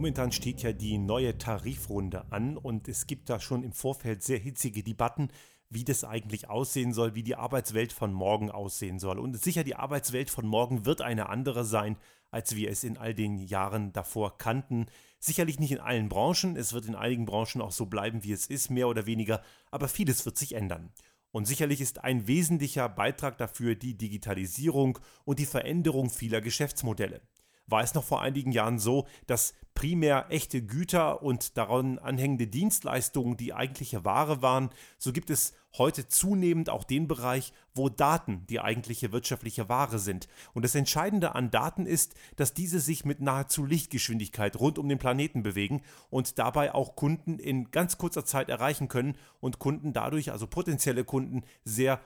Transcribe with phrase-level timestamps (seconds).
[0.00, 4.38] Momentan steht ja die neue Tarifrunde an und es gibt da schon im Vorfeld sehr
[4.38, 5.28] hitzige Debatten,
[5.68, 9.18] wie das eigentlich aussehen soll, wie die Arbeitswelt von morgen aussehen soll.
[9.18, 11.98] Und sicher, die Arbeitswelt von morgen wird eine andere sein,
[12.30, 14.86] als wir es in all den Jahren davor kannten.
[15.18, 18.46] Sicherlich nicht in allen Branchen, es wird in einigen Branchen auch so bleiben, wie es
[18.46, 20.94] ist, mehr oder weniger, aber vieles wird sich ändern.
[21.30, 27.20] Und sicherlich ist ein wesentlicher Beitrag dafür die Digitalisierung und die Veränderung vieler Geschäftsmodelle
[27.70, 33.36] war es noch vor einigen Jahren so, dass primär echte Güter und daran anhängende Dienstleistungen
[33.36, 38.60] die eigentliche Ware waren, so gibt es heute zunehmend auch den Bereich, wo Daten die
[38.60, 40.28] eigentliche wirtschaftliche Ware sind.
[40.52, 44.98] Und das Entscheidende an Daten ist, dass diese sich mit nahezu Lichtgeschwindigkeit rund um den
[44.98, 50.32] Planeten bewegen und dabei auch Kunden in ganz kurzer Zeit erreichen können und Kunden dadurch,
[50.32, 52.00] also potenzielle Kunden, sehr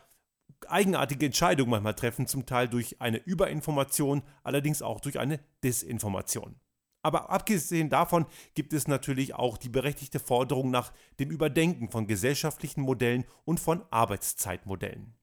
[0.70, 6.56] eigenartige Entscheidungen manchmal treffen, zum Teil durch eine Überinformation, allerdings auch durch eine Disinformation.
[7.02, 12.80] Aber abgesehen davon gibt es natürlich auch die berechtigte Forderung nach dem Überdenken von gesellschaftlichen
[12.80, 15.14] Modellen und von Arbeitszeitmodellen.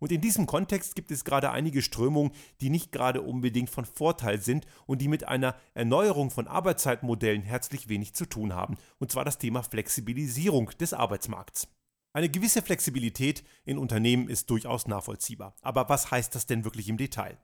[0.00, 4.40] Und in diesem Kontext gibt es gerade einige Strömungen, die nicht gerade unbedingt von Vorteil
[4.40, 9.24] sind und die mit einer Erneuerung von Arbeitszeitmodellen herzlich wenig zu tun haben, und zwar
[9.24, 11.68] das Thema Flexibilisierung des Arbeitsmarkts.
[12.12, 15.54] Eine gewisse Flexibilität in Unternehmen ist durchaus nachvollziehbar.
[15.60, 17.38] Aber was heißt das denn wirklich im Detail?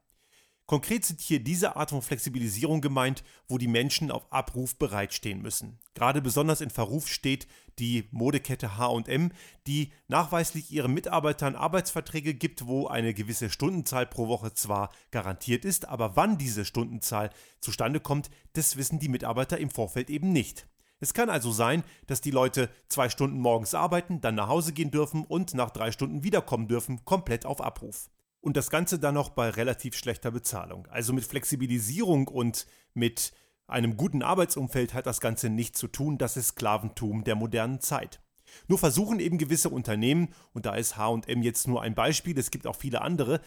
[0.67, 5.79] Konkret sind hier diese Art von Flexibilisierung gemeint, wo die Menschen auf Abruf bereitstehen müssen.
[5.93, 7.47] Gerade besonders in Verruf steht
[7.79, 9.33] die Modekette HM,
[9.67, 15.87] die nachweislich ihren Mitarbeitern Arbeitsverträge gibt, wo eine gewisse Stundenzahl pro Woche zwar garantiert ist,
[15.87, 17.29] aber wann diese Stundenzahl
[17.61, 20.67] zustande kommt, das wissen die Mitarbeiter im Vorfeld eben nicht.
[21.01, 24.91] Es kann also sein, dass die Leute zwei Stunden morgens arbeiten, dann nach Hause gehen
[24.91, 28.11] dürfen und nach drei Stunden wiederkommen dürfen, komplett auf Abruf.
[28.41, 30.87] Und das Ganze dann noch bei relativ schlechter Bezahlung.
[30.89, 33.33] Also mit Flexibilisierung und mit
[33.67, 38.21] einem guten Arbeitsumfeld hat das Ganze nichts zu tun, das ist Sklaventum der modernen Zeit.
[38.69, 42.67] Nur versuchen eben gewisse Unternehmen, und da ist HM jetzt nur ein Beispiel, es gibt
[42.67, 43.41] auch viele andere,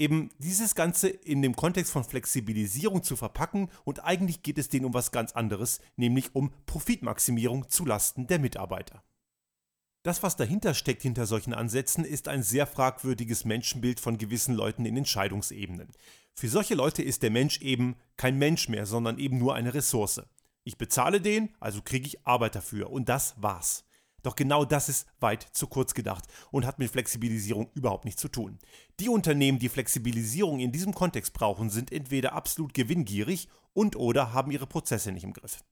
[0.00, 4.86] eben dieses Ganze in dem Kontext von Flexibilisierung zu verpacken und eigentlich geht es denen
[4.86, 9.04] um was ganz anderes, nämlich um Profitmaximierung zulasten der Mitarbeiter.
[10.02, 14.86] Das, was dahinter steckt hinter solchen Ansätzen, ist ein sehr fragwürdiges Menschenbild von gewissen Leuten
[14.86, 15.92] in Entscheidungsebenen.
[16.34, 20.22] Für solche Leute ist der Mensch eben kein Mensch mehr, sondern eben nur eine Ressource.
[20.64, 23.84] Ich bezahle den, also kriege ich Arbeit dafür und das war's.
[24.22, 28.28] Doch genau das ist weit zu kurz gedacht und hat mit Flexibilisierung überhaupt nichts zu
[28.28, 28.58] tun.
[28.98, 34.50] Die Unternehmen, die Flexibilisierung in diesem Kontext brauchen, sind entweder absolut gewinngierig und oder haben
[34.50, 35.64] ihre Prozesse nicht im Griff.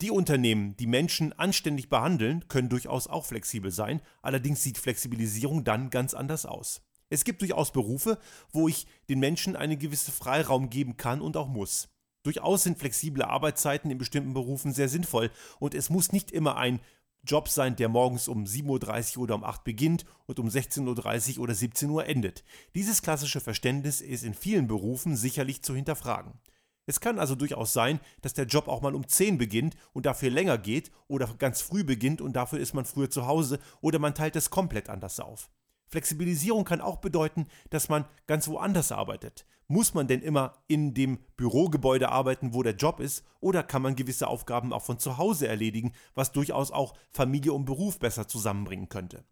[0.00, 5.90] Die Unternehmen, die Menschen anständig behandeln, können durchaus auch flexibel sein, allerdings sieht Flexibilisierung dann
[5.90, 6.80] ganz anders aus.
[7.10, 8.18] Es gibt durchaus Berufe,
[8.50, 11.88] wo ich den Menschen einen gewissen Freiraum geben kann und auch muss.
[12.22, 16.80] Durchaus sind flexible Arbeitszeiten in bestimmten Berufen sehr sinnvoll und es muss nicht immer ein
[17.22, 21.36] Job sein, der morgens um 7.30 Uhr oder um 8 Uhr beginnt und um 16.30
[21.36, 22.44] Uhr oder 17 Uhr endet.
[22.74, 26.40] Dieses klassische Verständnis ist in vielen Berufen sicherlich zu hinterfragen.
[26.86, 30.30] Es kann also durchaus sein, dass der Job auch mal um 10 beginnt und dafür
[30.30, 34.14] länger geht oder ganz früh beginnt und dafür ist man früher zu Hause oder man
[34.14, 35.50] teilt es komplett anders auf.
[35.86, 39.44] Flexibilisierung kann auch bedeuten, dass man ganz woanders arbeitet.
[39.70, 43.94] Muss man denn immer in dem Bürogebäude arbeiten, wo der Job ist, oder kann man
[43.94, 48.88] gewisse Aufgaben auch von zu Hause erledigen, was durchaus auch Familie und Beruf besser zusammenbringen
[48.88, 49.22] könnte?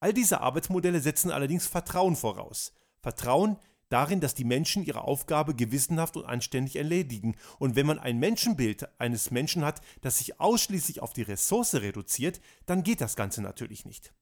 [0.00, 2.72] All diese Arbeitsmodelle setzen allerdings Vertrauen voraus.
[3.02, 3.58] Vertrauen
[3.90, 7.36] darin, dass die Menschen ihre Aufgabe gewissenhaft und anständig erledigen.
[7.58, 12.40] Und wenn man ein Menschenbild eines Menschen hat, das sich ausschließlich auf die Ressource reduziert,
[12.64, 14.14] dann geht das Ganze natürlich nicht.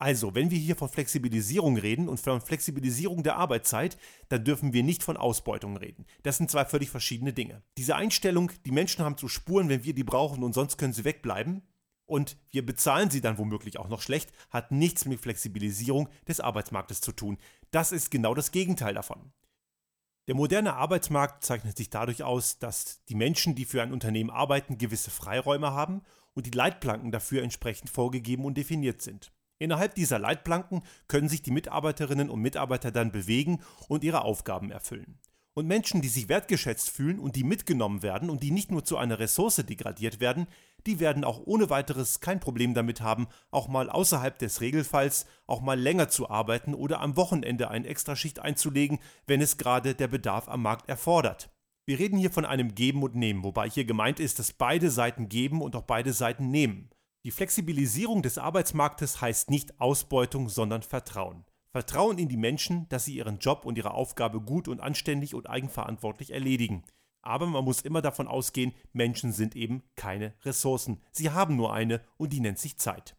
[0.00, 3.98] Also, wenn wir hier von Flexibilisierung reden und von Flexibilisierung der Arbeitszeit,
[4.28, 6.06] dann dürfen wir nicht von Ausbeutung reden.
[6.22, 7.62] Das sind zwei völlig verschiedene Dinge.
[7.76, 11.04] Diese Einstellung, die Menschen haben zu Spuren, wenn wir die brauchen und sonst können sie
[11.04, 11.62] wegbleiben,
[12.08, 17.02] und wir bezahlen sie dann womöglich auch noch schlecht, hat nichts mit Flexibilisierung des Arbeitsmarktes
[17.02, 17.36] zu tun.
[17.70, 19.32] Das ist genau das Gegenteil davon.
[20.26, 24.78] Der moderne Arbeitsmarkt zeichnet sich dadurch aus, dass die Menschen, die für ein Unternehmen arbeiten,
[24.78, 26.02] gewisse Freiräume haben
[26.32, 29.32] und die Leitplanken dafür entsprechend vorgegeben und definiert sind.
[29.58, 35.18] Innerhalb dieser Leitplanken können sich die Mitarbeiterinnen und Mitarbeiter dann bewegen und ihre Aufgaben erfüllen.
[35.54, 38.96] Und Menschen, die sich wertgeschätzt fühlen und die mitgenommen werden und die nicht nur zu
[38.96, 40.46] einer Ressource degradiert werden,
[40.86, 45.60] die werden auch ohne weiteres kein Problem damit haben, auch mal außerhalb des Regelfalls auch
[45.60, 50.48] mal länger zu arbeiten oder am Wochenende eine Extraschicht einzulegen, wenn es gerade der Bedarf
[50.48, 51.50] am Markt erfordert.
[51.86, 55.28] Wir reden hier von einem Geben und Nehmen, wobei hier gemeint ist, dass beide Seiten
[55.28, 56.90] geben und auch beide Seiten nehmen.
[57.28, 61.44] Die Flexibilisierung des Arbeitsmarktes heißt nicht Ausbeutung, sondern Vertrauen.
[61.72, 65.46] Vertrauen in die Menschen, dass sie ihren Job und ihre Aufgabe gut und anständig und
[65.46, 66.84] eigenverantwortlich erledigen.
[67.20, 71.02] Aber man muss immer davon ausgehen, Menschen sind eben keine Ressourcen.
[71.12, 73.14] Sie haben nur eine und die nennt sich Zeit.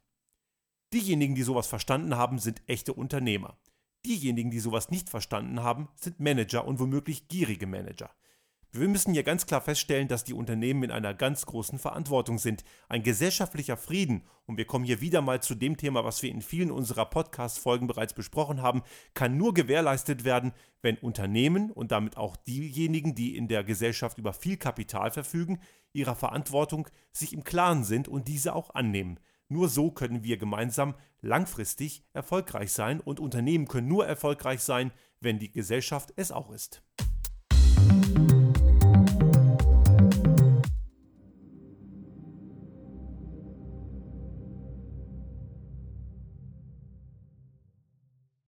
[0.92, 3.60] Diejenigen, die sowas verstanden haben, sind echte Unternehmer.
[4.04, 8.10] Diejenigen, die sowas nicht verstanden haben, sind Manager und womöglich gierige Manager.
[8.72, 12.62] Wir müssen hier ganz klar feststellen, dass die Unternehmen in einer ganz großen Verantwortung sind.
[12.88, 16.40] Ein gesellschaftlicher Frieden, und wir kommen hier wieder mal zu dem Thema, was wir in
[16.40, 18.82] vielen unserer Podcast-Folgen bereits besprochen haben,
[19.12, 20.52] kann nur gewährleistet werden,
[20.82, 25.58] wenn Unternehmen und damit auch diejenigen, die in der Gesellschaft über viel Kapital verfügen,
[25.92, 29.18] ihrer Verantwortung sich im Klaren sind und diese auch annehmen.
[29.48, 35.40] Nur so können wir gemeinsam langfristig erfolgreich sein und Unternehmen können nur erfolgreich sein, wenn
[35.40, 36.84] die Gesellschaft es auch ist.